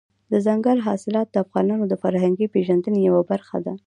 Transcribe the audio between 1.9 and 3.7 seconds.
فرهنګي پیژندنې یوه برخه